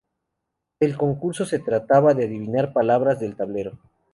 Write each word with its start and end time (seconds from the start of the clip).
El 0.79 0.97
concurso 0.97 1.45
se 1.45 1.59
trataba 1.59 2.15
de 2.15 2.25
adivinar 2.25 2.73
palabras 2.73 3.19
del 3.19 3.35
tablero. 3.35 3.77